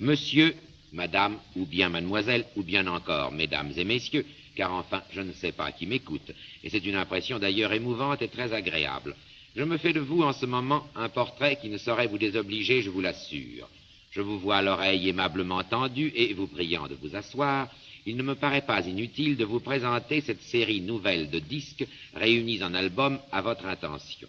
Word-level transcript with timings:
Monsieur, 0.00 0.56
madame, 0.92 1.38
ou 1.54 1.66
bien 1.66 1.88
mademoiselle, 1.88 2.44
ou 2.56 2.64
bien 2.64 2.88
encore 2.88 3.30
mesdames 3.30 3.72
et 3.76 3.84
messieurs, 3.84 4.26
car 4.56 4.72
enfin 4.72 5.02
je 5.12 5.20
ne 5.20 5.30
sais 5.32 5.52
pas 5.52 5.70
qui 5.70 5.86
m'écoute, 5.86 6.32
et 6.64 6.68
c'est 6.68 6.84
une 6.84 6.96
impression 6.96 7.38
d'ailleurs 7.38 7.72
émouvante 7.72 8.20
et 8.20 8.28
très 8.28 8.52
agréable. 8.52 9.14
Je 9.54 9.62
me 9.62 9.76
fais 9.78 9.92
de 9.92 10.00
vous 10.00 10.22
en 10.22 10.32
ce 10.32 10.46
moment 10.46 10.84
un 10.96 11.08
portrait 11.08 11.60
qui 11.60 11.68
ne 11.68 11.78
saurait 11.78 12.08
vous 12.08 12.18
désobliger, 12.18 12.82
je 12.82 12.90
vous 12.90 13.00
l'assure. 13.00 13.68
Je 14.10 14.20
vous 14.20 14.36
vois 14.40 14.62
l'oreille 14.62 15.08
aimablement 15.08 15.62
tendue 15.62 16.12
et 16.16 16.34
vous 16.34 16.48
priant 16.48 16.88
de 16.88 16.96
vous 16.96 17.14
asseoir, 17.14 17.68
il 18.04 18.16
ne 18.16 18.24
me 18.24 18.34
paraît 18.34 18.66
pas 18.66 18.84
inutile 18.84 19.36
de 19.36 19.44
vous 19.44 19.60
présenter 19.60 20.20
cette 20.22 20.42
série 20.42 20.80
nouvelle 20.80 21.30
de 21.30 21.38
disques 21.38 21.86
réunis 22.14 22.64
en 22.64 22.74
album 22.74 23.20
à 23.30 23.42
votre 23.42 23.66
intention. 23.66 24.28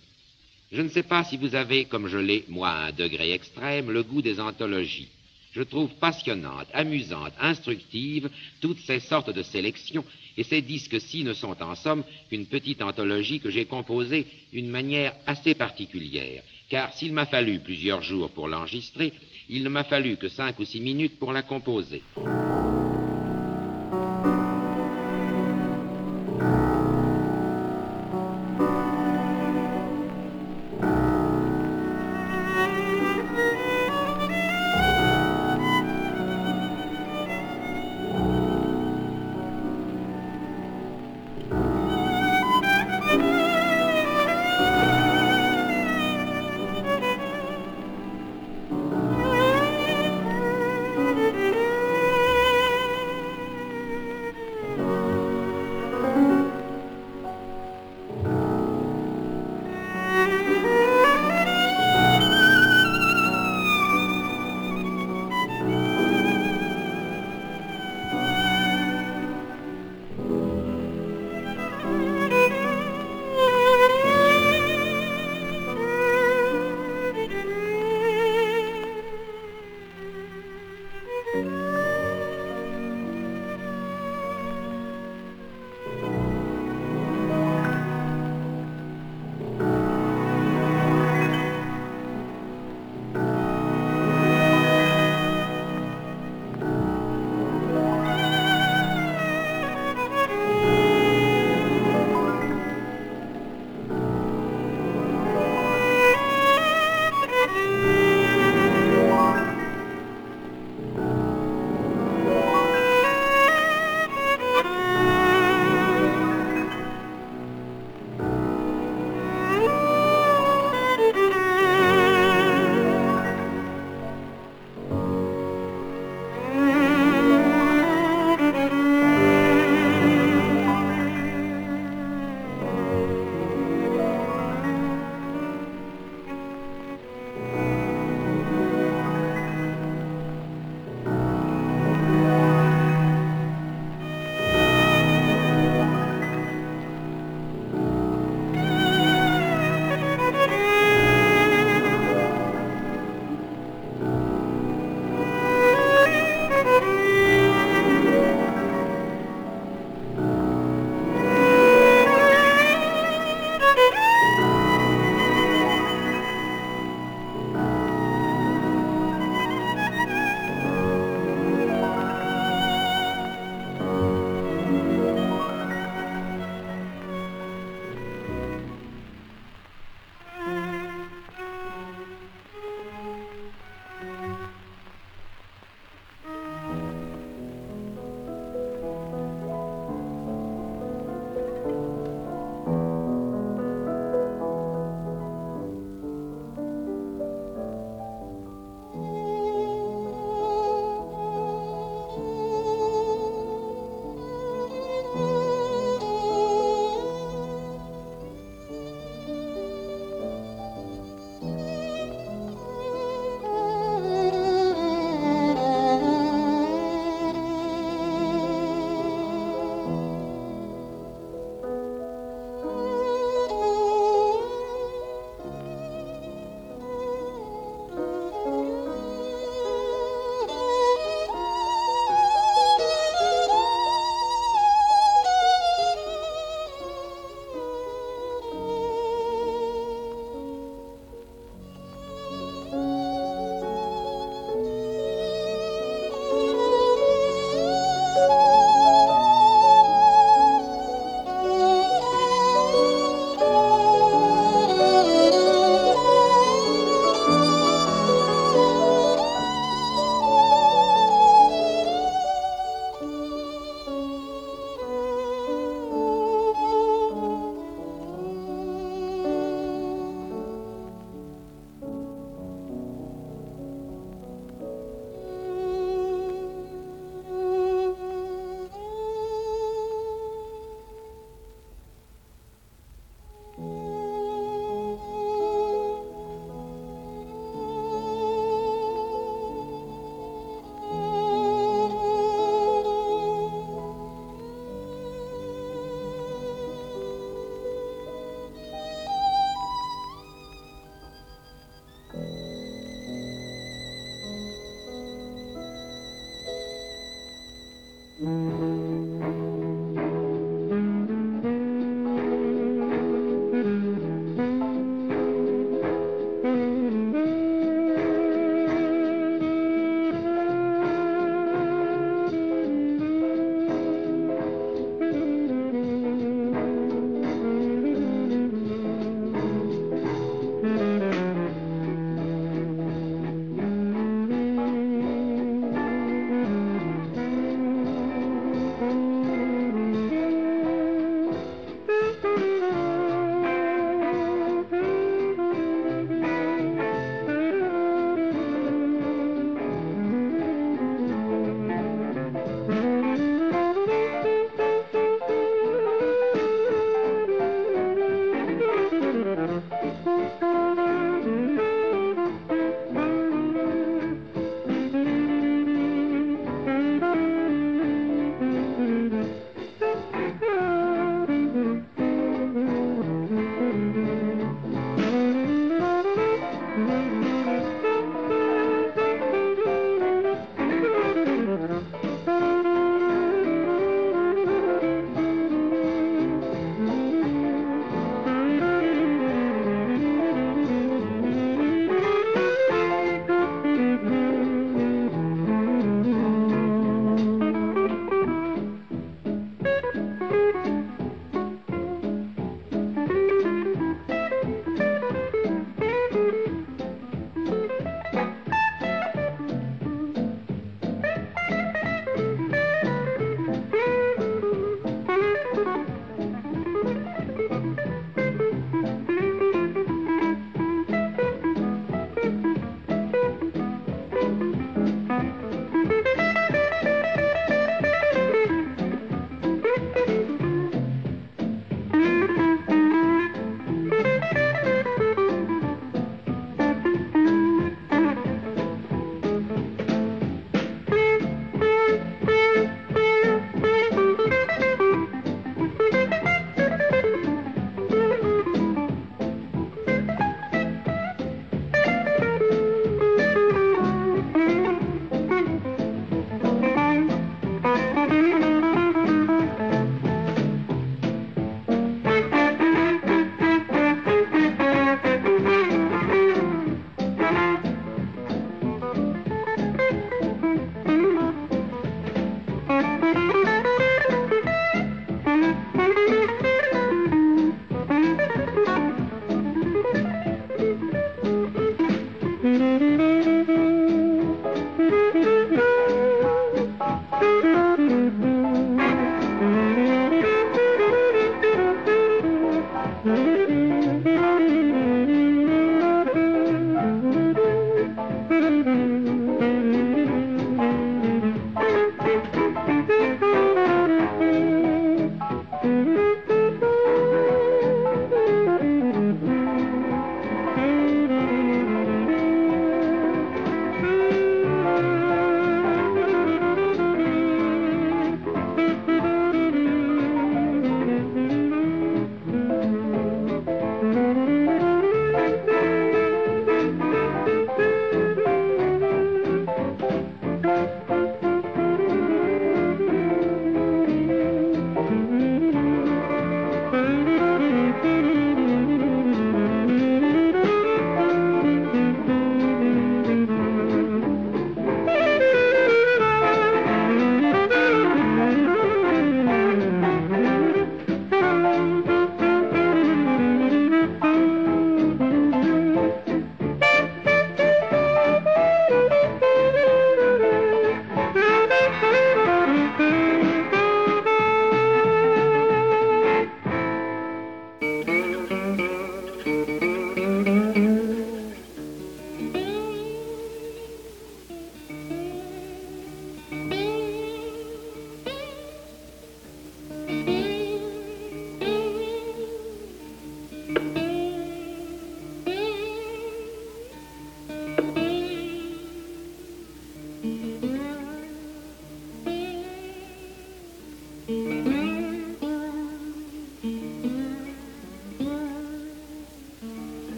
Je 0.72 0.82
ne 0.84 0.90
sais 0.90 1.04
pas 1.04 1.24
si 1.24 1.38
vous 1.38 1.56
avez, 1.56 1.86
comme 1.86 2.08
je 2.08 2.20
l'ai, 2.20 2.46
moi, 2.50 2.70
un 2.70 2.92
degré 2.92 3.32
extrême, 3.32 3.90
le 3.90 4.04
goût 4.04 4.22
des 4.22 4.40
anthologies. 4.40 5.10
Je 5.56 5.64
trouve 5.64 5.90
passionnantes, 5.96 6.68
amusantes, 6.74 7.34
instructives 7.40 8.30
toutes 8.60 8.80
ces 8.80 9.00
sortes 9.00 9.30
de 9.30 9.42
sélections, 9.42 10.04
et 10.38 10.44
ces 10.44 10.62
disques-ci 10.62 11.24
ne 11.24 11.32
sont 11.34 11.62
en 11.64 11.76
somme 11.76 12.04
qu'une 12.30 12.46
petite 12.46 12.82
anthologie 12.82 13.40
que 13.40 13.50
j'ai 13.50 13.64
composée 13.66 14.28
d'une 14.52 14.70
manière 14.70 15.14
assez 15.26 15.54
particulière, 15.56 16.44
car 16.70 16.92
s'il 16.94 17.14
m'a 17.14 17.26
fallu 17.26 17.60
plusieurs 17.60 18.02
jours 18.02 18.32
pour 18.32 18.50
l'enregistrer, 18.50 19.14
il 19.48 19.64
ne 19.64 19.70
m'a 19.70 19.86
fallu 19.86 20.18
que 20.18 20.28
cinq 20.28 20.60
ou 20.60 20.66
six 20.66 20.82
minutes 20.82 21.18
pour 21.20 21.32
la 21.32 21.42
composer. 21.44 22.02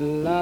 love. 0.00 0.37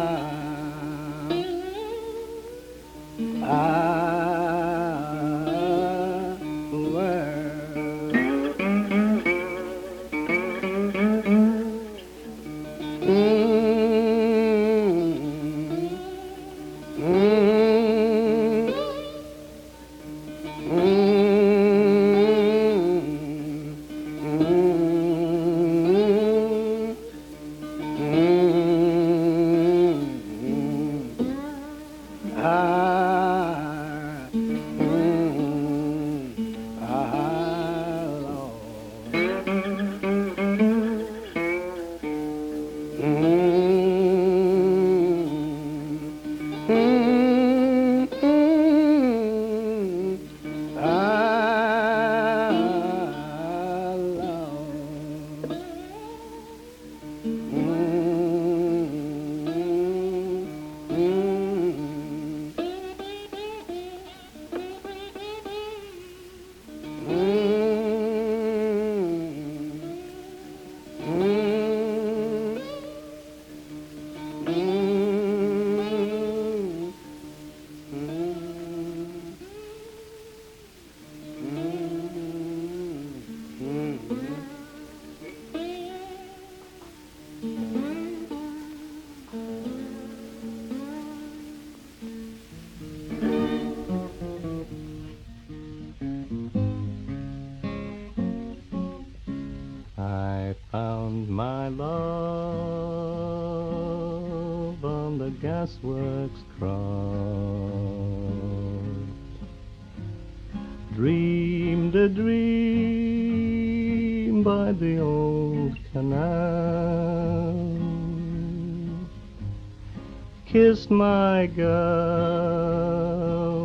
Kissed 120.86 120.92
my 120.92 121.46
girl 121.46 122.92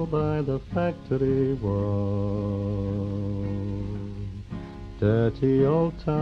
by 0.07 0.41
the 0.41 0.59
factory 0.73 1.53
wall 1.53 3.45
dirty 4.99 5.63
old 5.63 5.93
town, 6.03 6.17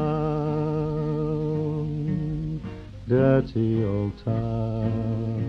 dirty 3.08 3.82
old 3.86 4.12
town. 4.26 5.46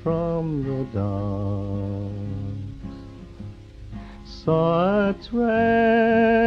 from 0.03 0.63
the 0.65 0.85
dark, 0.93 2.13
saw 4.27 5.09
a 5.09 5.15
train 5.15 6.44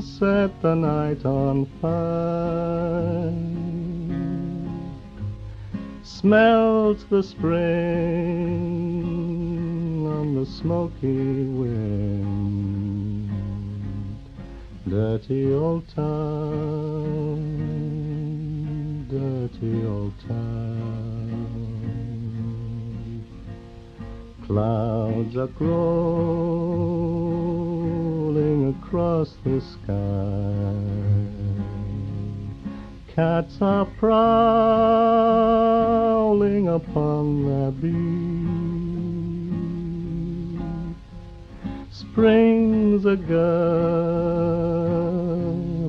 set 0.00 0.62
the 0.62 0.74
night 0.74 1.24
on 1.24 1.66
fire 1.80 3.34
smelt 6.24 6.98
the 7.10 7.22
spring 7.22 7.60
on 10.06 10.34
the 10.34 10.46
smoky 10.46 11.44
wind. 11.44 13.28
Dirty 14.88 15.52
old 15.52 15.86
town, 15.88 17.36
dirty 19.10 19.84
old 19.86 20.14
town. 20.26 21.04
Clouds 24.46 25.36
are 25.36 25.48
across 28.68 29.34
the 29.44 29.60
sky 29.60 31.14
Cats 33.14 33.58
are 33.60 33.86
prowling 34.00 34.26
upon 36.66 37.44
the 37.44 37.70
beat. 37.80 37.94
Spring's 41.92 43.04
a 43.06 43.14
girl 43.14 43.44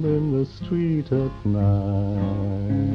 in 0.06 0.38
the 0.38 0.46
street 0.46 1.12
at 1.12 1.46
night. 1.48 2.92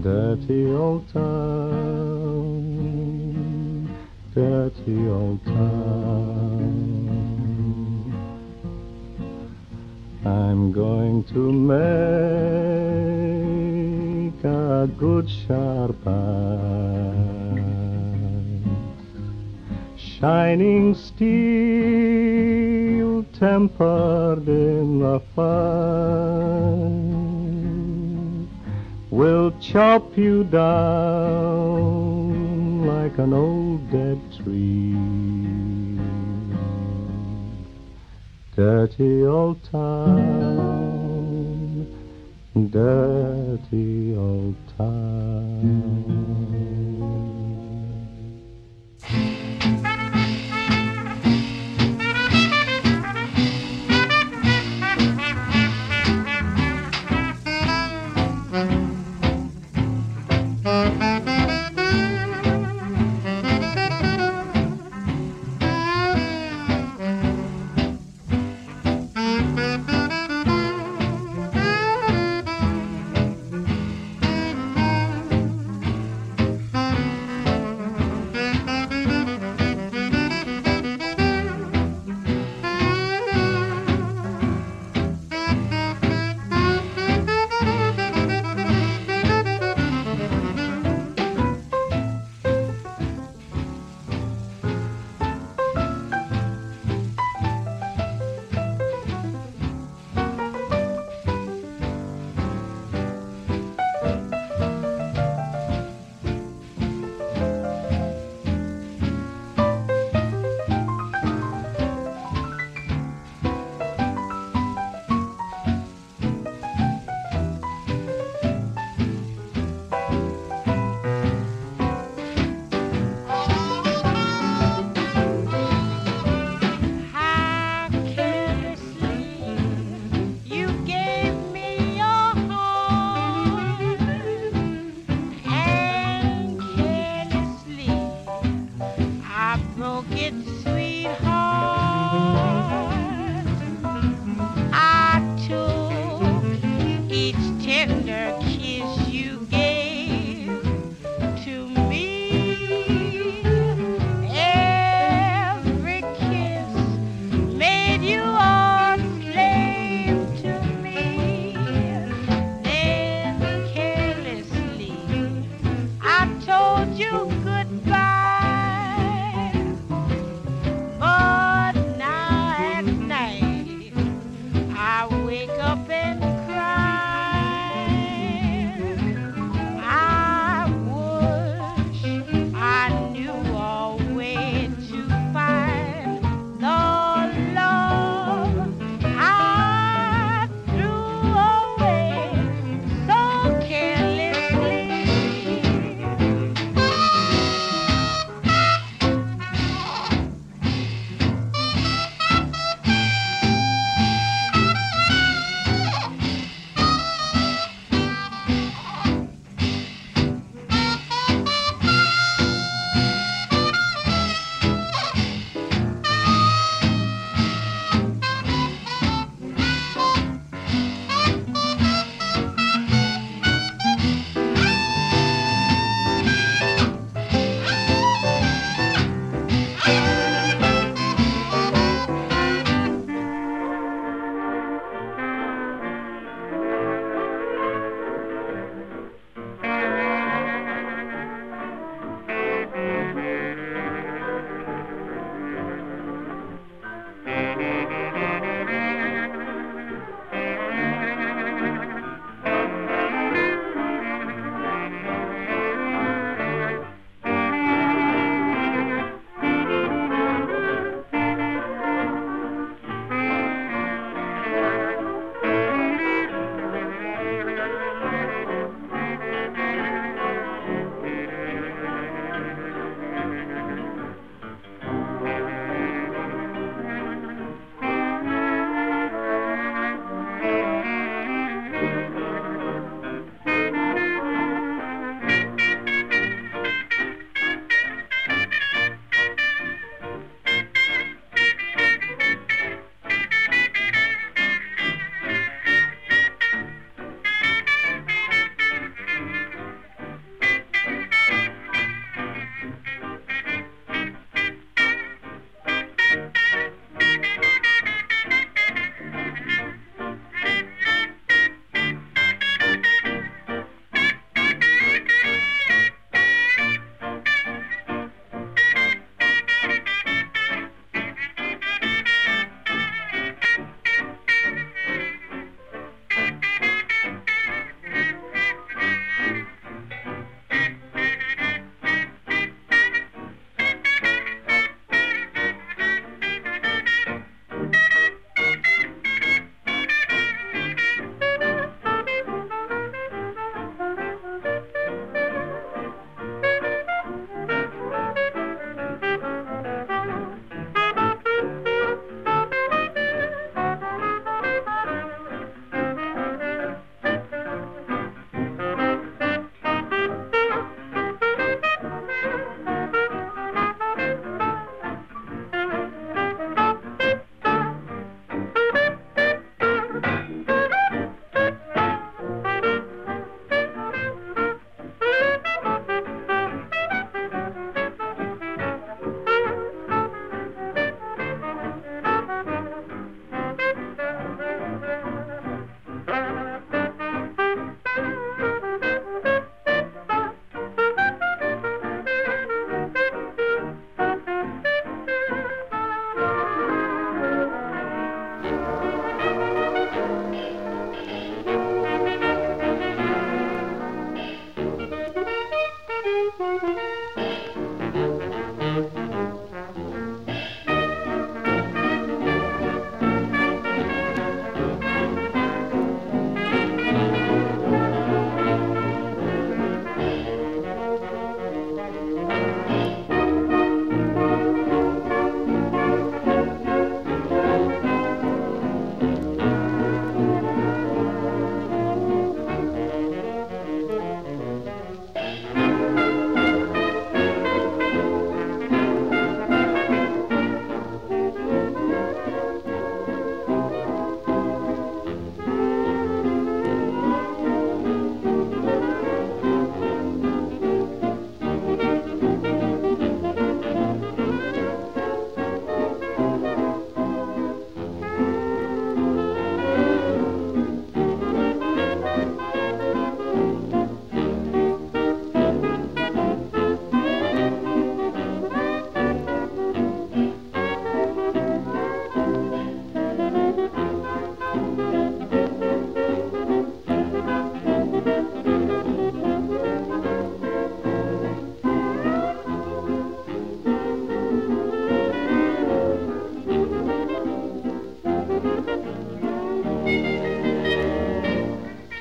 Dirty 0.00 0.66
old 0.66 1.08
town, 1.12 2.38
dirty 4.32 5.08
old 5.08 5.44
town. 5.44 6.63
I'm 10.26 10.72
going 10.72 11.22
to 11.24 11.52
make 11.52 11.74
a 14.44 14.88
good 14.98 15.28
sharp 15.28 16.02
Shining 19.98 20.94
steel 20.94 21.24
tempered 23.38 24.48
in 24.48 25.00
the 25.00 25.20
fire 25.36 26.64
will 29.10 29.52
chop 29.60 30.16
you 30.16 30.44
down 30.44 30.64
like 32.86 33.18
an 33.18 33.32
old 33.34 33.90
dead 33.90 34.18
tree. 34.42 35.83
Dirty 38.56 39.24
old 39.24 39.60
town, 39.64 40.14
dirty 42.70 44.14
old 44.16 44.54
town. 44.78 46.23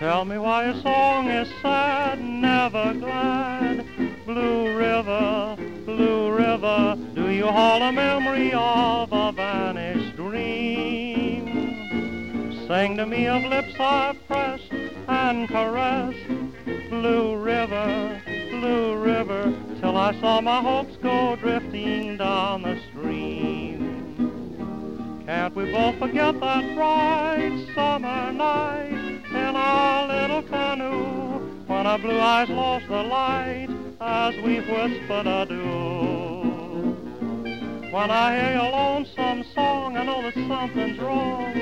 Why 0.04 0.66
your 0.66 0.82
song 0.82 1.30
is 1.30 1.48
sad, 1.62 2.22
never 2.22 2.94
glad. 2.94 3.86
Blue 4.26 4.78
River, 4.78 5.56
Blue 5.86 6.36
River, 6.36 6.98
do 7.16 7.30
you 7.30 7.46
hold 7.48 7.82
a 7.82 7.92
memory 7.92 8.52
of 8.54 9.14
a 9.14 9.32
vanished 9.32 10.18
dream? 10.18 11.48
Sing 12.68 12.98
to 12.98 13.06
me 13.06 13.28
of 13.28 13.44
lips 13.44 13.80
I've 13.80 14.18
pressed 14.28 14.74
and 15.08 15.48
caressed. 15.48 16.28
Blue 16.90 17.38
River, 17.38 18.22
Blue 18.50 18.98
River, 18.98 19.54
till 19.80 19.96
I 19.96 20.20
saw 20.20 20.42
my 20.42 20.62
hopes 20.62 20.98
go 20.98 21.38
drifting 21.38 22.18
down 22.18 22.64
the 22.64 22.78
stream. 22.90 23.84
Can't 25.26 25.56
we 25.56 25.72
both 25.72 25.98
forget 25.98 26.38
that 26.42 26.76
bright 26.76 27.68
summer 27.74 28.34
night 28.34 29.03
in 29.34 29.56
our 29.56 30.08
little 30.08 30.44
canoe 30.44 31.40
when 31.68 31.88
our 31.88 31.98
blue 32.00 32.20
eyes 32.20 32.50
lost 32.50 32.88
the 32.88 33.04
light 33.04 33.68
as 34.00 34.36
we 34.38 34.60
whispered 34.60 35.28
adieu? 35.28 36.44
When 37.92 38.10
I 38.10 38.36
hear 38.36 38.54
your 38.54 38.72
lonesome 38.72 39.44
song, 39.54 39.98
I 39.98 40.04
know 40.04 40.22
that 40.24 40.34
something's 40.34 41.00
wrong. 41.00 41.54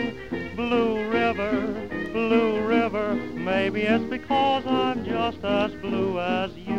Blue 0.56 1.10
River, 1.10 1.90
Blue 2.14 2.66
River, 2.66 3.16
maybe 3.16 3.82
it's 3.82 4.04
because 4.06 4.66
I'm 4.66 5.04
just 5.04 5.44
as 5.44 5.72
blue 5.82 6.20
as 6.20 6.52
you. 6.56 6.72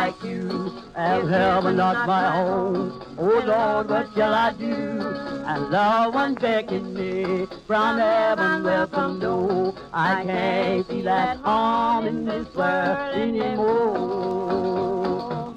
Like 0.00 0.22
you. 0.24 0.72
As 0.94 1.28
heaven 1.28 1.76
not 1.76 2.06
my 2.06 2.30
home. 2.30 3.02
Oh 3.18 3.42
Lord, 3.52 3.88
what 3.90 4.06
shall 4.14 4.34
I 4.34 4.52
do? 4.52 4.74
And 5.50 5.70
love 5.70 6.14
one 6.14 6.34
beckons 6.34 6.96
me 6.96 7.46
from 7.66 7.98
heaven. 7.98 8.64
Welcome, 8.64 9.18
no, 9.18 9.74
I 9.92 10.24
can't 10.24 10.86
see 10.88 11.02
that 11.02 11.36
home 11.38 12.06
in 12.06 12.24
this 12.24 12.48
world 12.54 13.14
anymore. 13.24 14.70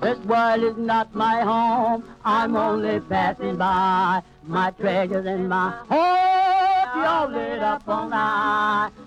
This 0.02 0.20
world 0.26 0.64
is 0.64 0.78
not 0.78 1.16
my 1.16 1.42
home. 1.42 2.04
I'm 2.26 2.56
only 2.58 3.00
passing 3.02 3.56
by. 3.58 4.22
My 4.46 4.72
treasures 4.72 5.26
and 5.26 5.48
my 5.48 5.72
hope, 5.90 6.96
you're 6.98 7.28
lit 7.38 7.64
up 7.64 7.88
on 7.88 8.12
high. 8.12 8.90
All 8.90 8.92
of 8.92 9.03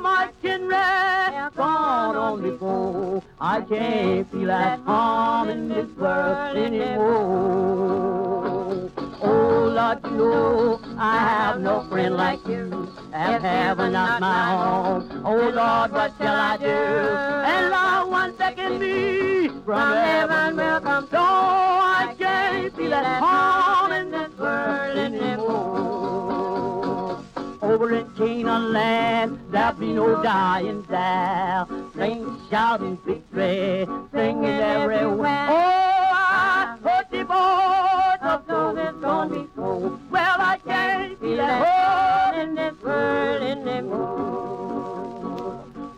my 0.00 0.30
kindred 0.42 1.54
gone 1.56 2.16
on 2.16 2.42
before. 2.42 3.22
I 3.40 3.60
can't 3.60 4.30
feel 4.30 4.50
at 4.50 4.78
home 4.80 5.48
in 5.48 5.68
this 5.68 5.88
world 5.96 6.56
anymore. 6.56 8.10
Oh, 9.22 9.70
Lord, 9.74 9.98
you 10.04 10.10
know 10.10 10.80
I 10.96 11.18
have 11.18 11.60
no 11.60 11.86
friend 11.88 12.16
like 12.16 12.46
you. 12.46 12.88
Have 13.12 13.42
heaven 13.42 13.92
not 13.92 14.20
my 14.20 14.56
home. 14.56 15.22
Oh, 15.24 15.36
Lord, 15.36 15.92
what 15.92 16.12
shall 16.18 16.36
I 16.36 16.56
do? 16.56 16.66
And 16.66 17.70
Lord, 17.70 18.10
one 18.10 18.36
second 18.36 18.78
me 18.78 19.48
from 19.64 19.92
heaven 19.92 20.56
will 20.56 20.80
come. 20.80 21.08
So 21.10 21.18
I 21.18 22.14
can't 22.18 22.74
feel 22.74 22.94
at 22.94 23.20
home 23.20 23.92
in 23.92 24.10
this 24.10 24.38
world 24.38 24.96
anymore. 24.98 25.99
Canaan 28.40 28.72
land, 28.72 29.38
there'll 29.50 29.74
be 29.74 29.92
no 29.92 30.22
dying 30.22 30.80
there. 30.88 31.66
Sing, 31.94 32.38
shouting 32.48 32.96
victory, 33.04 33.86
singing 34.14 34.46
everywhere. 34.46 35.46
Oh, 35.50 36.08
I 36.10 36.78
heard 36.82 37.10
the 37.10 37.24
voice 37.24 38.22
of 38.22 38.46
those 38.46 38.94
gone 39.02 39.28
before. 39.28 39.98
Well, 40.10 40.36
I 40.38 40.58
can't 40.66 41.20
feel 41.20 41.38
at 41.42 42.32
home 42.32 42.40
in 42.40 42.54
this 42.54 42.82
world 42.82 43.42
anymore. 43.42 44.00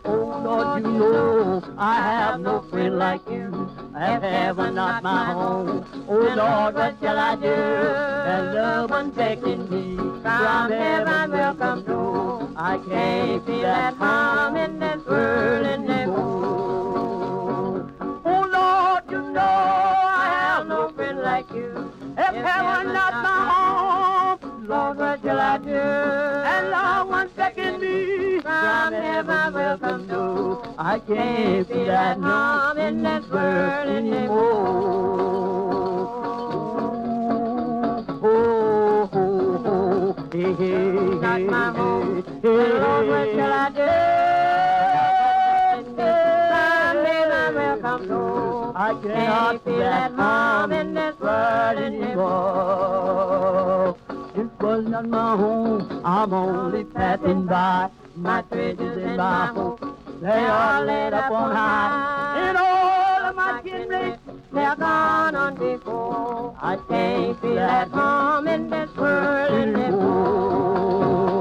Oh, 0.03 0.41
Lord, 0.43 0.83
you 0.83 0.91
know 0.91 1.63
I 1.77 1.95
have 1.95 2.41
no 2.41 2.61
friend 2.63 2.99
like 2.99 3.21
you. 3.29 3.62
Have 4.03 4.21
heaven 4.21 4.75
not 4.75 5.01
my 5.01 5.31
home. 5.31 5.85
Oh, 6.09 6.17
Lord, 6.19 6.75
what 6.75 6.95
shall 6.99 7.17
I 7.17 7.35
do? 7.37 7.47
And 7.47 8.53
love 8.53 8.89
one 8.89 9.13
taking 9.13 9.69
me. 9.69 9.95
From 9.95 10.71
heaven 10.71 11.31
will 11.31 11.55
come 11.55 11.85
through. 11.85 12.53
I 12.57 12.79
can't 12.85 13.45
feel 13.45 13.65
at 13.65 13.93
home 13.93 14.57
in 14.57 14.79
this 14.79 15.05
world 15.05 15.65
anymore. 15.65 16.19
Oh, 18.25 18.49
Lord, 18.51 19.03
you 19.09 19.21
know 19.31 19.39
I 19.39 20.27
have 20.37 20.67
no 20.67 20.89
friend 20.89 21.19
like 21.21 21.49
you. 21.53 21.89
If 22.17 22.35
heaven 22.35 22.91
not 22.91 23.13
my 23.23 23.39
home, 23.53 24.12
Lord, 24.65 24.97
what 24.97 25.21
shall 25.21 25.39
I 25.39 25.57
do? 25.57 25.75
And 25.75 26.69
Lord, 26.71 27.09
one 27.09 27.29
second 27.35 27.81
me 27.81 28.39
from 28.41 28.93
heaven 28.93 29.53
will 29.53 29.77
come 29.77 30.07
through. 30.07 30.61
I 30.77 30.99
can't 30.99 31.67
feel 31.67 31.91
at 31.91 32.17
home 32.17 32.77
in 32.77 33.03
this 33.03 33.27
world 33.29 33.87
anymore. 33.89 34.43
Oh, 38.25 39.09
oh, 39.13 39.63
oh, 39.65 40.29
hey, 40.31 40.53
hey, 40.53 40.91
Not 41.19 41.41
my 41.41 41.71
home. 41.77 42.23
hey, 42.41 42.49
Lord, 42.49 43.07
what 43.07 43.27
shall 43.35 43.53
I 43.53 43.69
do? 43.69 43.89
From 45.95 47.05
heaven 47.05 47.55
will 47.55 47.77
come 47.81 48.03
through. 48.05 48.73
I 48.75 48.93
cannot 49.01 49.63
feel 49.63 49.83
at 49.83 50.11
home 50.11 50.71
in 50.71 50.93
this 50.93 51.19
world 51.19 51.77
anymore. 51.77 52.92
This 54.35 54.47
was 54.59 54.85
not 54.87 55.07
my 55.07 55.37
home, 55.37 56.01
I'm 56.03 56.33
only 56.33 56.85
passing 56.85 57.45
by. 57.45 57.89
My 58.15 58.41
treasures 58.43 58.97
and 58.97 59.17
my 59.17 59.47
hope, 59.47 59.79
they 60.21 60.27
are 60.29 60.85
laid 60.85 61.13
up 61.13 61.31
on 61.31 61.55
high. 61.55 62.49
In 62.49 62.55
all 62.57 63.29
of 63.29 63.35
my 63.35 63.61
kindred, 63.63 64.19
They're 64.51 64.75
gone 64.75 65.35
on 65.35 65.55
before. 65.55 66.55
I 66.61 66.77
can't 66.87 67.39
feel 67.41 67.59
At 67.59 67.89
home 67.89 68.47
in 68.47 68.69
this 68.69 68.95
world 68.95 69.51
anymore. 69.51 71.32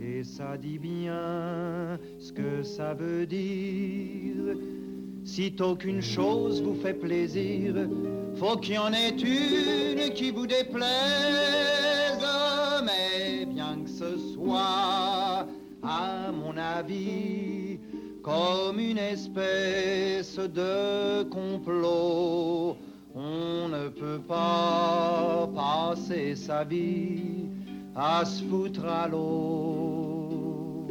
Et 0.00 0.24
ça 0.24 0.56
dit 0.56 0.78
bien 0.78 1.98
ce 2.18 2.32
que 2.32 2.62
ça 2.62 2.92
veut 2.94 3.26
dire. 3.26 4.56
Sitôt 5.24 5.76
qu'une 5.76 6.02
chose 6.02 6.60
vous 6.62 6.74
fait 6.74 6.94
plaisir, 6.94 7.74
faut 8.34 8.56
qu'il 8.56 8.74
y 8.74 8.78
en 8.78 8.92
ait 8.92 9.10
une 9.10 10.12
qui 10.12 10.30
vous 10.30 10.46
déplaise, 10.46 10.88
mais 12.84 13.44
bien 13.46 13.78
que 13.84 13.90
ce 13.90 14.18
soit, 14.34 15.46
à 15.82 16.32
mon 16.32 16.56
avis, 16.56 17.78
comme 18.22 18.80
une 18.80 18.98
espèce 18.98 20.36
de 20.36 21.22
complot, 21.24 22.76
on 23.14 23.68
ne 23.68 23.88
peut 23.88 24.20
pas 24.26 25.48
passer 25.54 26.34
sa 26.34 26.64
vie 26.64 27.15
à 28.08 28.24
se 28.24 28.42
foutre 28.44 28.84
à 28.84 29.08
l'eau. 29.08 30.86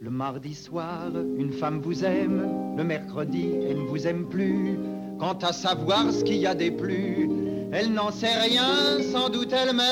Le 0.00 0.08
mardi 0.10 0.54
soir, 0.54 1.10
une 1.36 1.52
femme 1.52 1.80
vous 1.80 2.04
aime, 2.04 2.76
le 2.76 2.84
mercredi, 2.84 3.50
elle 3.68 3.82
ne 3.82 3.88
vous 3.88 4.06
aime 4.06 4.26
plus. 4.26 4.78
Quant 5.18 5.38
à 5.42 5.52
savoir 5.52 6.12
ce 6.12 6.22
qu'il 6.24 6.36
y 6.36 6.46
a 6.46 6.54
des 6.54 6.70
plus, 6.70 7.28
elle 7.72 7.92
n'en 7.92 8.12
sait 8.12 8.38
rien, 8.38 9.02
sans 9.12 9.28
doute 9.28 9.52
elle-même. 9.52 9.84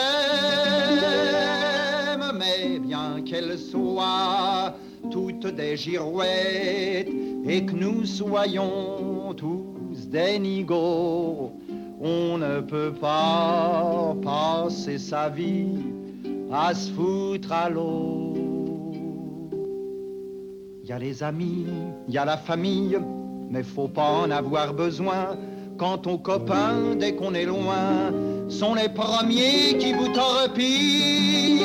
Mais 2.39 2.79
bien 2.79 3.21
qu'elle 3.27 3.59
soit 3.59 4.77
toutes 5.11 5.49
des 5.49 5.77
girouettes 5.77 7.09
et 7.45 7.67
que 7.67 7.73
nous 7.73 8.07
soyons 8.07 9.35
tous 9.37 10.07
des 10.09 10.39
nigauds, 10.39 11.48
on 12.01 12.39
ne 12.39 12.61
peut 12.61 12.93
pas 12.93 14.15
passer 14.23 14.99
sa 14.99 15.29
vie 15.29 15.79
à 16.53 16.75
se 16.75 16.91
foutre 16.93 17.53
à 17.53 17.69
l'eau. 17.69 18.35
Il 20.83 20.89
y 20.89 20.93
a 20.93 20.99
les 20.99 21.23
amis, 21.23 21.67
il 22.07 22.15
y 22.15 22.19
a 22.19 22.25
la 22.25 22.37
famille, 22.37 22.99
mais 23.51 23.63
faut 23.63 23.89
pas 23.89 24.11
en 24.11 24.31
avoir 24.31 24.73
besoin. 24.75 25.37
Quant 25.77 26.01
aux 26.07 26.19
copains, 26.19 26.97
dès 26.99 27.15
qu'on 27.15 27.35
est 27.35 27.45
loin, 27.45 28.11
sont 28.49 28.75
les 28.75 28.89
premiers 28.89 29.77
qui 29.79 29.93
vous 29.93 30.09
torpillent. 30.09 31.63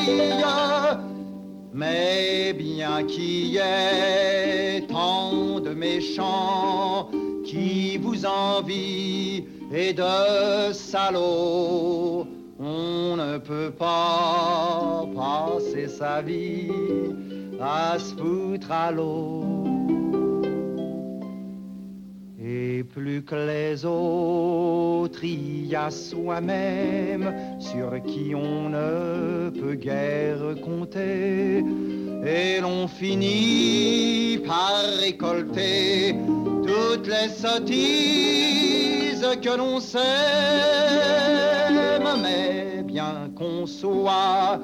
Mais 1.73 2.53
bien 2.53 3.03
qu'il 3.05 3.47
y 3.47 3.57
ait 3.57 4.81
tant 4.87 5.59
de 5.59 5.71
méchants 5.71 7.09
qui 7.43 7.97
vous 7.97 8.25
envient 8.25 9.45
et 9.73 9.93
de 9.93 10.71
salauds, 10.71 12.27
on 12.59 13.15
ne 13.17 13.39
peut 13.39 13.71
pas 13.71 15.05
passer 15.15 15.87
sa 15.87 16.21
vie 16.21 16.69
à 17.59 17.97
se 17.97 18.13
foutre 18.15 18.71
à 18.71 18.91
l'eau. 18.91 19.92
Et 22.45 22.83
plus 22.83 23.23
que 23.23 23.35
les 23.35 23.85
autres, 23.85 25.23
il 25.23 25.65
y 25.67 25.75
a 25.77 25.89
soi-même 25.89 27.33
sur 27.57 28.03
qui 28.03 28.35
on 28.35 28.67
ne 28.67 29.49
peut 29.49 29.75
guère 29.75 30.53
compter. 30.61 31.63
Et 32.25 32.59
l'on 32.59 32.89
finit 32.89 34.39
par 34.45 34.83
récolter 34.99 36.17
toutes 36.65 37.07
les 37.07 37.29
sottises 37.29 39.25
que 39.41 39.57
l'on 39.57 39.79
sème. 39.79 40.03
Mais 42.21 42.83
bien 42.83 43.31
qu'on 43.37 43.65
soit 43.65 44.59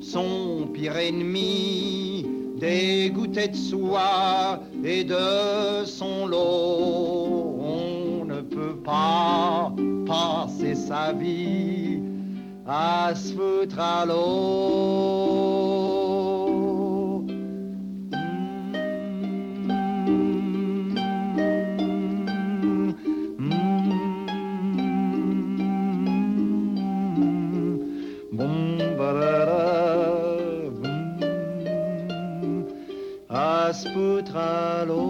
son 0.00 0.70
pire 0.72 0.96
ennemi, 0.96 2.24
dégoûté 2.60 3.48
de 3.48 3.56
soi 3.56 4.60
et 4.84 5.02
de 5.04 5.84
son 5.86 6.26
lot. 6.26 7.56
On 7.58 8.24
ne 8.26 8.40
peut 8.42 8.76
pas 8.84 9.72
passer 10.06 10.74
sa 10.74 11.12
vie 11.12 12.02
à 12.66 13.14
se 13.14 13.32
foutre 13.32 13.80
à 13.80 14.04
l'eau. 14.04 15.79
Se 34.32 35.09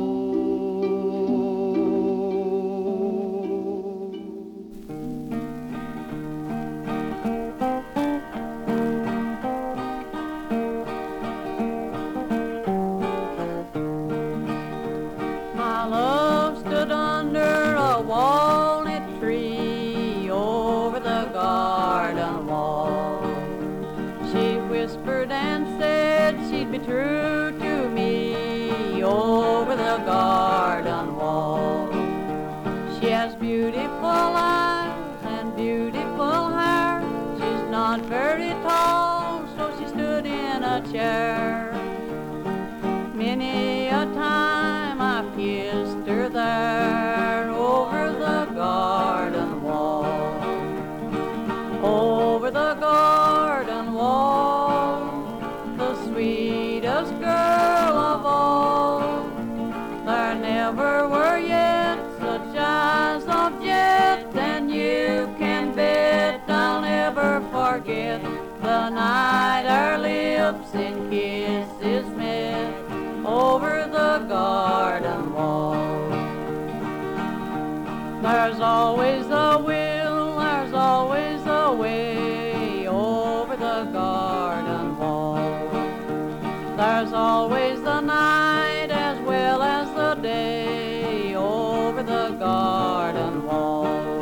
There's 78.30 78.60
always 78.60 79.26
a 79.26 79.58
will, 79.58 80.38
there's 80.38 80.72
always 80.72 81.40
a 81.46 81.74
way 81.74 82.86
over 82.86 83.56
the 83.56 83.90
garden 83.92 84.96
wall. 84.96 85.34
There's 86.76 87.12
always 87.12 87.82
the 87.82 88.00
night 88.00 88.90
as 88.92 89.18
well 89.22 89.64
as 89.64 89.88
the 89.96 90.14
day 90.22 91.34
over 91.34 92.04
the 92.04 92.30
garden 92.38 93.44
wall. 93.46 94.20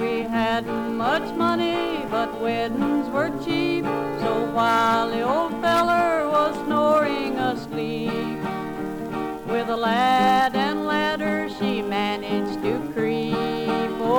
We 0.00 0.22
hadn't 0.22 0.96
much 0.96 1.32
money, 1.36 2.04
but 2.10 2.40
weddings 2.40 3.08
were 3.10 3.30
cheap. 3.44 3.84
So 4.24 4.50
while 4.52 5.08
the 5.08 5.22
old 5.22 5.52
feller 5.62 6.28
was 6.28 6.52
snoring 6.66 7.38
asleep, 7.38 8.40
with 9.46 9.68
a 9.68 9.76
lad 9.76 10.56
and 10.56 10.84
ladder, 10.84 11.48
she 11.58 11.80
managed 11.80 12.57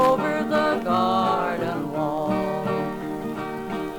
over 0.10 0.44
the 0.44 0.82
garden 0.84 1.92
wall. 1.92 2.34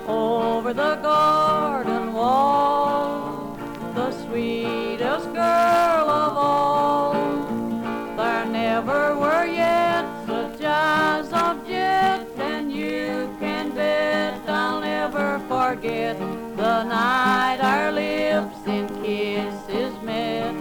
Over 0.08 0.72
the 0.74 0.96
garden 0.96 2.12
wall, 2.12 3.56
the 3.94 4.10
sweetest 4.22 5.26
girl 5.32 6.06
of 6.24 6.32
all. 6.48 7.14
There 8.16 8.46
never 8.46 9.16
were 9.16 9.46
yet 9.46 10.04
such 10.26 10.60
eyes 10.64 11.32
of 11.32 11.64
jet, 11.68 12.26
and 12.38 12.72
you 12.72 13.32
can 13.38 13.70
bet 13.70 14.40
I'll 14.48 14.80
never 14.80 15.38
forget 15.48 16.18
the 16.56 16.76
night 16.84 17.60
our 17.62 17.92
lips 17.92 18.60
in 18.66 18.88
kisses 19.00 19.94
met 20.02 20.54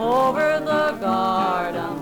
over 0.00 0.58
the 0.70 0.98
garden 1.00 1.97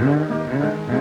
Mm-hmm. 0.00 0.99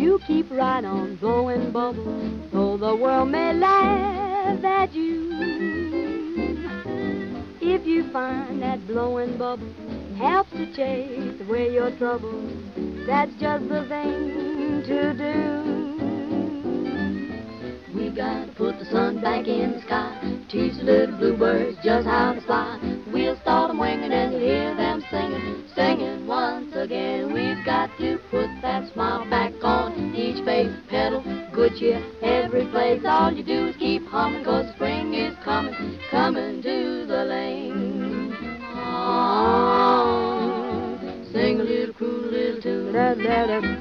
You 0.00 0.18
keep 0.26 0.50
right 0.50 0.82
on 0.82 1.16
blowing 1.16 1.72
bubbles, 1.72 2.50
though 2.54 2.78
the 2.78 2.96
world 2.96 3.28
may 3.28 3.52
laugh 3.52 4.64
at 4.64 4.94
you. 4.94 5.28
If 7.60 7.86
you 7.86 8.10
find 8.10 8.62
that 8.62 8.86
blowing 8.86 9.36
bubbles 9.36 9.74
helps 10.16 10.52
to 10.52 10.74
chase 10.74 11.38
away 11.42 11.74
your 11.74 11.90
troubles, 11.98 12.50
that's 13.06 13.30
just 13.38 13.68
the 13.68 13.84
thing 13.90 14.84
to 14.86 15.12
do. 15.12 15.60
We 17.94 18.08
gotta 18.08 18.50
put 18.52 18.78
the 18.78 18.86
sun 18.86 19.20
back 19.20 19.46
in 19.46 19.72
the 19.72 19.82
sky, 19.82 20.18
teach 20.48 20.78
the 20.78 20.84
little 20.84 21.18
bluebirds 21.18 21.76
just 21.84 22.06
how 22.06 22.32
to 22.32 22.40
fly. 22.40 22.78
We'll 23.12 23.36
start 23.42 23.68
them 23.68 23.78
winging 23.78 24.12
and 24.12 24.32
get 43.30 43.48
it. 43.48 43.79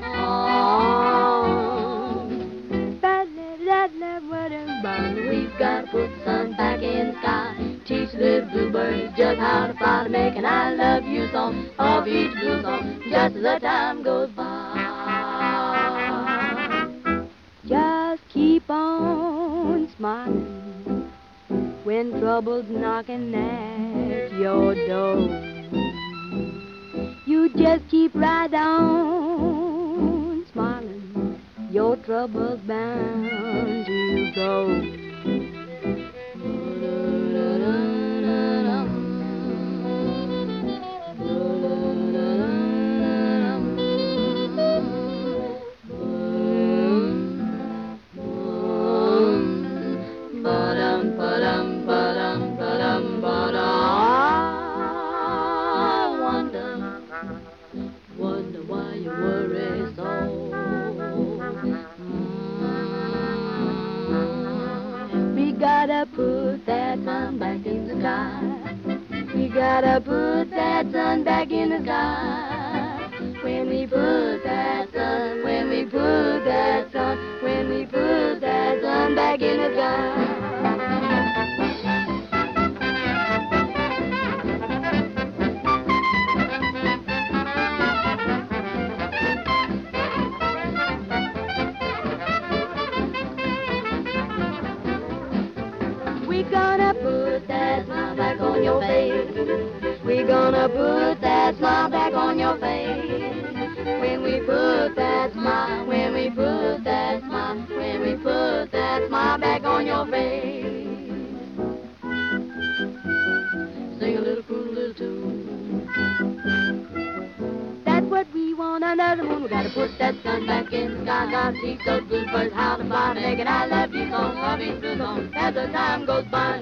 so 121.85 122.01
good, 122.01 122.27
but 122.31 122.51
how 122.53 122.77
to 122.77 122.87
find 122.89 123.19
naked 123.19 123.47
I 123.47 123.65
love 123.65 123.93
you 123.93 124.09
so, 124.09 124.17
honey, 124.17 124.77
so 124.81 124.93
long 124.93 125.31
as 125.33 125.53
the 125.53 125.67
time 125.67 126.05
goes 126.05 126.25
by. 126.25 126.58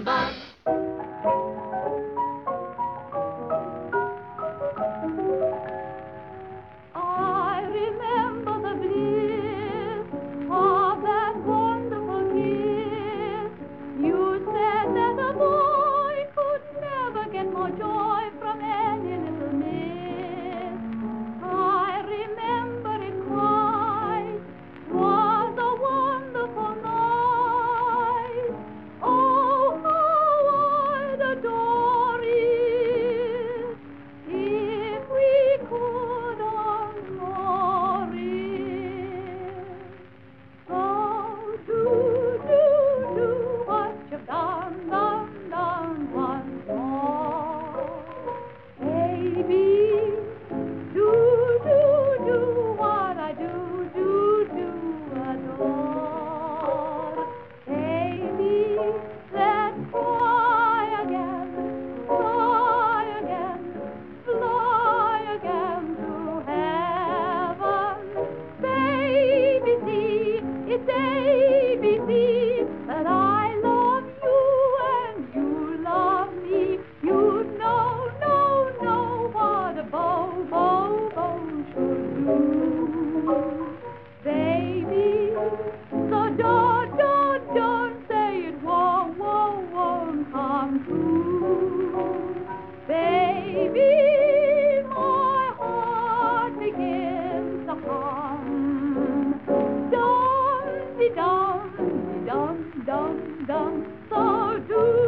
So 103.48 104.60
do. 104.68 105.07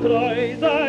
coisas 0.00 0.85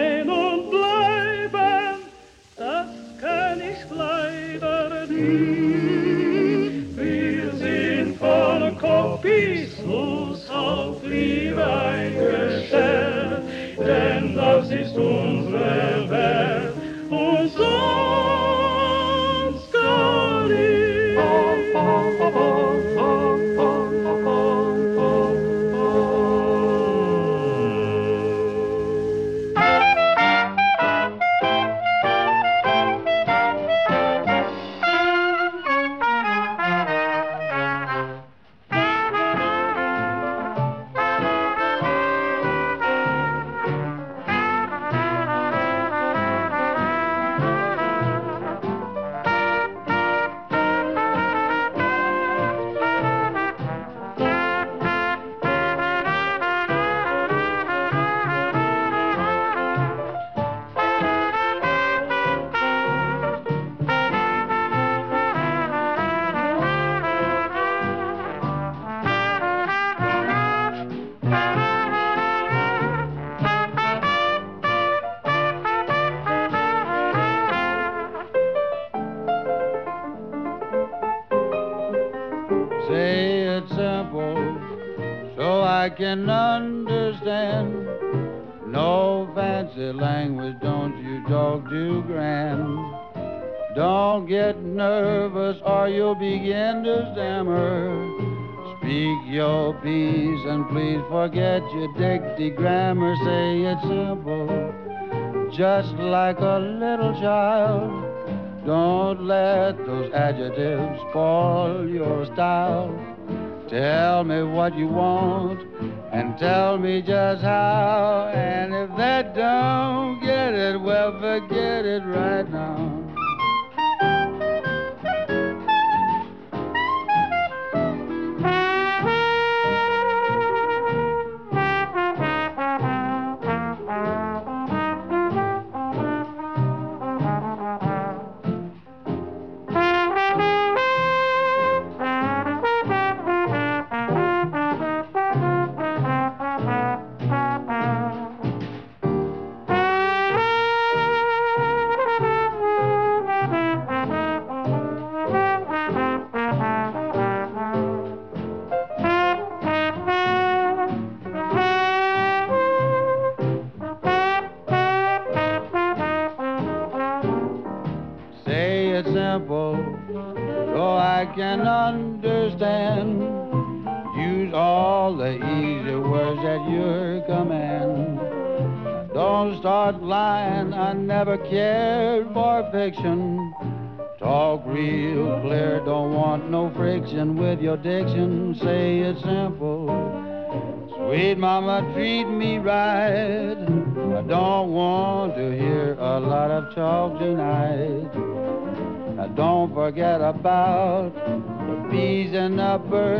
about 200.39 201.13
the 201.15 201.87
bees 201.89 202.33
and 202.33 202.59
the 202.59 202.79
birds. 202.89 203.16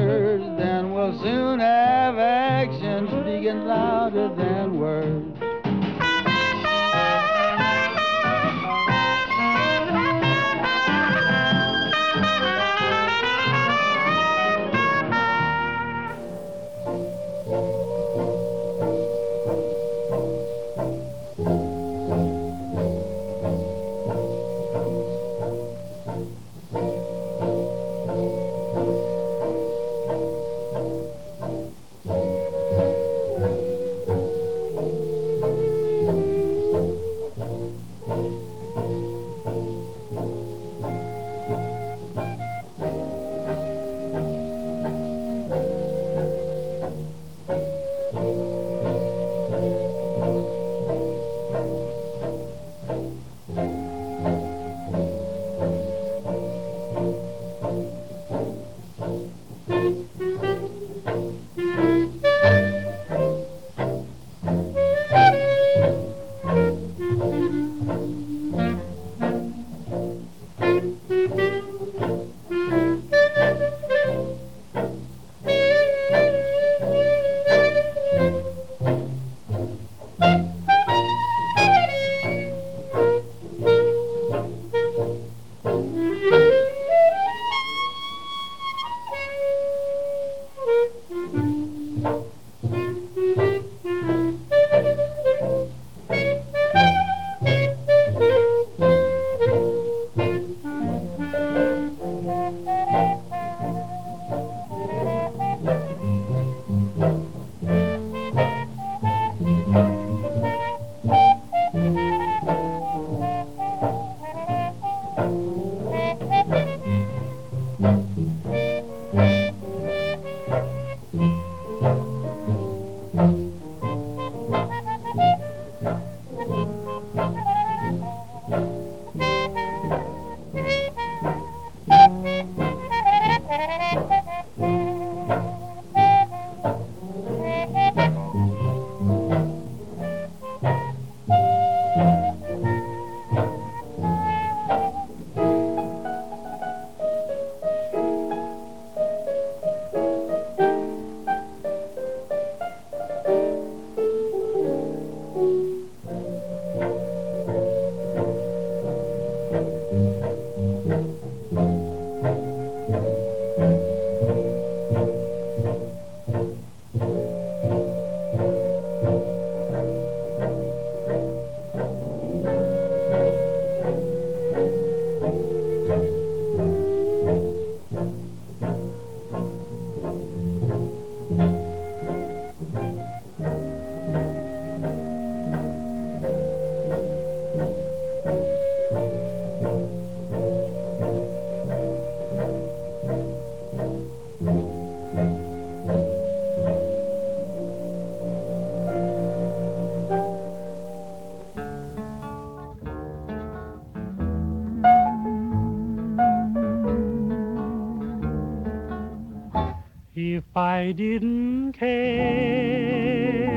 I 210.20 210.94
didn't 210.94 211.74
care 211.74 213.54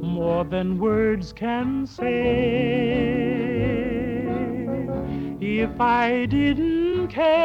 more 0.00 0.44
than 0.44 0.78
words 0.78 1.32
can 1.32 1.84
say, 1.84 2.04
if 5.40 5.80
I 5.80 6.26
didn't 6.26 7.08
care, 7.08 7.40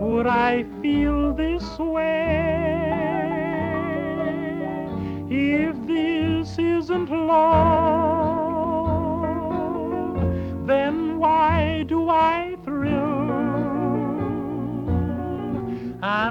would 0.00 0.26
I 0.26 0.64
feel 0.80 1.34
this 1.34 1.78
way? 1.78 2.88
If 5.28 5.76
this 5.86 6.58
isn't 6.58 7.10
love, 7.10 8.01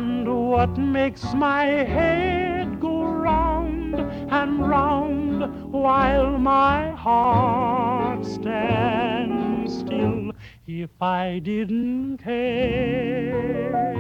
And 0.01 0.25
what 0.49 0.79
makes 0.79 1.31
my 1.35 1.65
head 1.65 2.79
go 2.79 3.03
round 3.03 3.93
and 3.93 4.67
round 4.67 5.71
while 5.71 6.39
my 6.39 6.89
heart 6.89 8.25
stands 8.25 9.77
still? 9.77 10.31
If 10.65 10.89
I 10.99 11.37
didn't 11.43 12.17
care, 12.17 13.93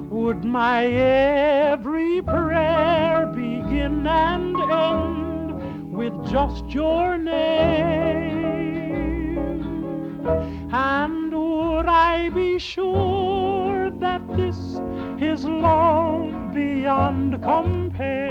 Would 0.10 0.46
my 0.46 0.86
every 0.86 2.22
prayer 2.22 3.28
begin 3.28 4.08
and 4.08 4.56
end 4.72 5.94
with 5.94 6.14
just 6.32 6.70
your 6.70 7.18
name? 7.18 8.65
And 10.26 11.32
would 11.32 11.86
I 11.86 12.30
be 12.30 12.58
sure 12.58 13.92
that 13.92 14.22
this 14.36 14.58
is 15.20 15.46
love 15.46 16.52
beyond 16.54 17.44
compare? 17.44 18.26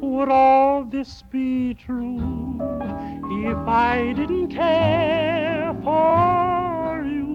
Would 0.00 0.30
all 0.30 0.84
this 0.84 1.22
be 1.30 1.74
true 1.74 2.16
if 3.46 3.58
I 3.68 4.14
didn't 4.16 4.48
care 4.48 5.76
for 5.84 7.04
you? 7.04 7.26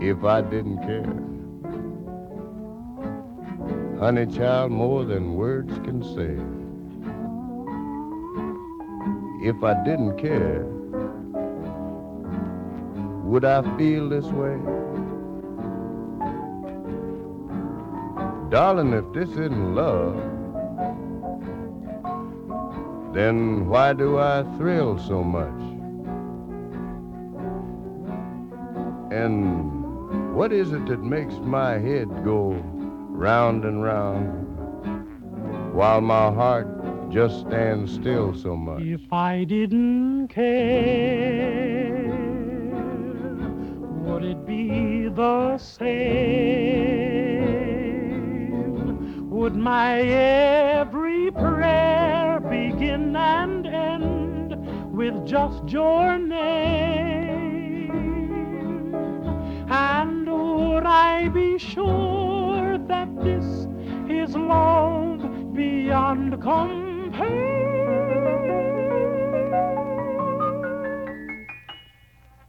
If 0.00 0.24
I 0.24 0.40
didn't 0.40 0.78
care, 0.82 1.31
honey 4.02 4.26
child, 4.26 4.72
more 4.72 5.04
than 5.04 5.36
words 5.36 5.72
can 5.84 6.02
say. 6.02 6.34
If 9.48 9.62
I 9.62 9.74
didn't 9.84 10.18
care, 10.18 10.64
would 13.22 13.44
I 13.44 13.62
feel 13.78 14.08
this 14.08 14.24
way? 14.24 14.58
Darling, 18.50 18.92
if 18.92 19.04
this 19.12 19.30
isn't 19.38 19.76
love, 19.76 20.16
then 23.14 23.68
why 23.68 23.92
do 23.92 24.18
I 24.18 24.42
thrill 24.58 24.98
so 24.98 25.22
much? 25.22 25.62
And 29.12 30.34
what 30.34 30.52
is 30.52 30.72
it 30.72 30.86
that 30.86 31.04
makes 31.04 31.34
my 31.34 31.78
head 31.78 32.08
go 32.24 32.60
round 33.12 33.64
and 33.64 33.82
round 33.82 34.48
while 35.74 36.00
my 36.00 36.32
heart 36.32 36.66
just 37.10 37.40
stands 37.40 37.92
still 37.92 38.34
so 38.34 38.56
much? 38.56 38.82
If 38.82 39.12
I 39.12 39.44
didn't 39.44 40.28
care, 40.28 41.92
would 44.04 44.24
it 44.24 44.46
be 44.46 45.08
the 45.08 45.58
same? 45.58 46.72
Would 49.30 49.54
my 49.56 50.00
every 50.00 51.30
prayer 51.30 52.40
begin 52.40 53.14
and 53.14 53.66
end 53.66 54.56
with 54.92 55.26
just 55.26 55.68
your 55.68 56.18
name? 56.18 57.52
And 59.68 60.26
would 60.26 60.84
I 60.84 61.28
be 61.28 61.58
sure 61.58 62.21
that 62.92 63.08
this 63.24 63.46
is 64.10 64.36
love 64.36 65.54
beyond 65.54 66.32
compare? 66.42 67.72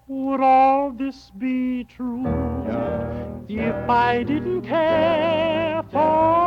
Would 0.08 0.42
all 0.42 0.92
this 0.92 1.32
be 1.38 1.86
true 1.86 2.26
if 3.48 3.90
I 3.90 4.24
didn't 4.24 4.64
care 4.64 5.82
for 5.92 6.43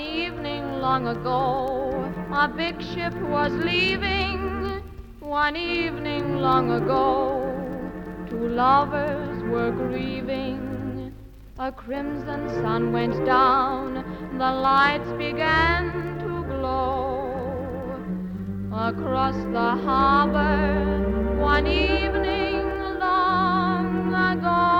evening 0.00 0.80
long 0.80 1.06
ago, 1.06 2.12
a 2.32 2.48
big 2.48 2.80
ship 2.82 3.14
was 3.22 3.52
leaving. 3.52 4.82
One 5.20 5.54
evening 5.54 6.38
long 6.38 6.70
ago, 6.70 7.06
two 8.28 8.48
lovers 8.48 9.42
were 9.44 9.70
grieving. 9.70 11.14
A 11.58 11.70
crimson 11.70 12.48
sun 12.62 12.92
went 12.92 13.24
down, 13.26 14.02
the 14.38 14.52
lights 14.68 15.12
began 15.18 15.92
to 16.20 16.44
glow. 16.44 18.00
Across 18.72 19.36
the 19.52 19.70
harbor, 19.84 21.36
one 21.38 21.66
evening 21.66 22.64
long 22.98 24.14
ago, 24.14 24.79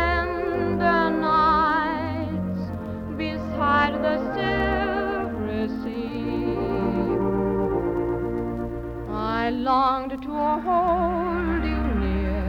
longed 9.63 10.19
to 10.23 10.33
hold 10.65 11.63
you 11.63 11.83
near 12.01 12.41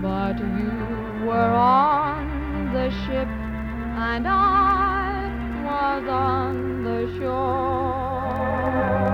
But 0.00 0.38
you 0.38 1.26
were 1.26 1.52
on 1.52 2.72
the 2.72 2.90
ship 3.04 3.28
and 4.10 4.28
I 4.28 5.32
was 5.64 6.08
on 6.08 6.84
the 6.84 7.18
shore. 7.18 9.11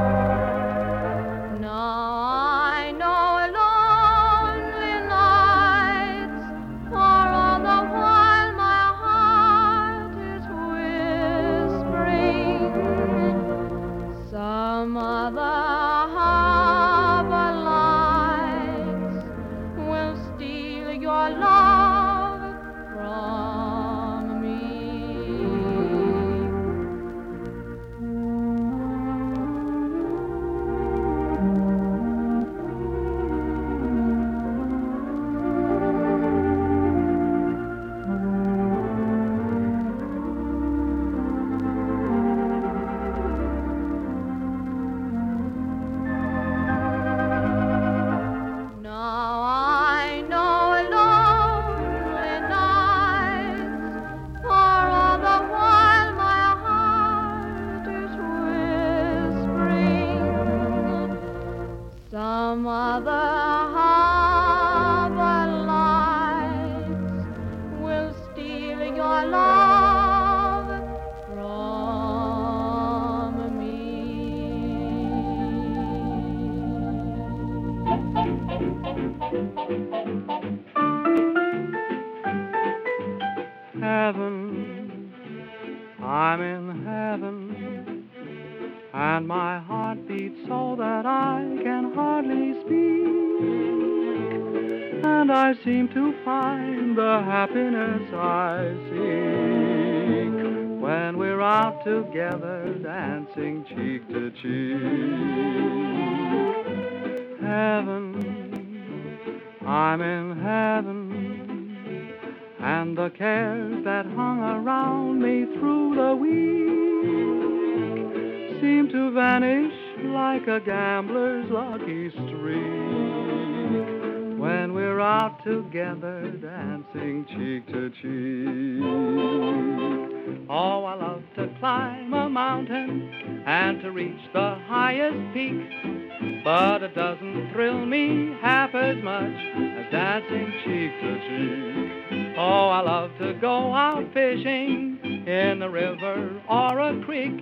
As 139.34 139.92
dancing 139.92 140.52
cheek 140.64 140.92
to 141.00 141.10
cheek. 141.26 142.36
Oh, 142.38 142.68
I 142.68 142.80
love 142.80 143.10
to 143.18 143.34
go 143.40 143.72
out 143.72 144.04
fishing 144.14 144.98
in 145.26 145.62
a 145.62 145.68
river 145.68 146.40
or 146.48 146.80
a 146.80 147.04
creek, 147.04 147.34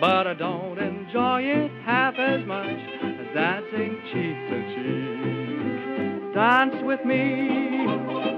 but 0.00 0.26
I 0.26 0.34
don't 0.34 0.78
enjoy 0.78 1.42
it 1.42 1.70
half 1.84 2.14
as 2.18 2.44
much 2.46 2.66
as 2.66 3.34
dancing 3.34 3.98
cheek 4.12 4.36
to 4.48 4.58
cheek. 4.74 6.34
Dance 6.34 6.76
with 6.84 7.04
me, 7.04 7.86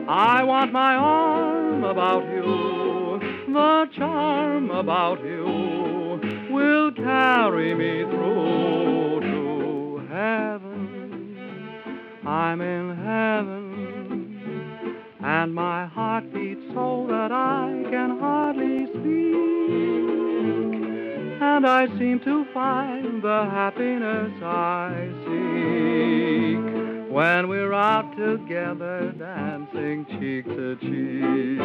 I 0.09 0.43
want 0.43 0.73
my 0.73 0.95
arm 0.95 1.85
about 1.85 2.25
you, 2.33 3.21
the 3.53 3.87
charm 3.97 4.71
about 4.71 5.23
you 5.25 5.91
will 6.51 6.93
carry 6.93 7.75
me 7.75 8.05
through 8.11 9.21
to 9.21 10.07
heaven. 10.09 10.60
I'm 12.31 12.61
in 12.61 12.97
heaven 12.97 14.31
and 15.21 15.53
my 15.53 15.87
heart 15.87 16.33
beats 16.33 16.63
so 16.73 17.05
that 17.09 17.33
I 17.33 17.83
can 17.91 18.21
hardly 18.21 18.87
speak. 18.87 19.01
And 21.43 21.67
I 21.67 21.89
seem 21.99 22.21
to 22.21 22.45
find 22.55 23.21
the 23.21 23.49
happiness 23.51 24.31
I 24.45 25.09
seek 25.25 27.11
when 27.11 27.49
we're 27.49 27.73
out 27.73 28.17
together 28.17 29.13
dancing 29.19 30.07
cheek 30.21 30.45
to 30.45 30.77
cheek. 30.77 31.59